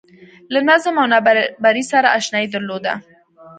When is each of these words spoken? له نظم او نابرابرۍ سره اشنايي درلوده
له 0.53 0.59
نظم 0.69 0.95
او 1.01 1.07
نابرابرۍ 1.13 1.83
سره 1.91 2.07
اشنايي 2.19 2.47
درلوده 2.53 2.93